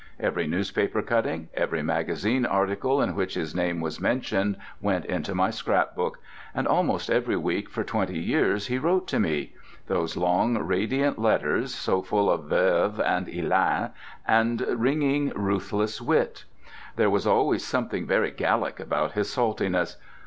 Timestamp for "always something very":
17.27-18.31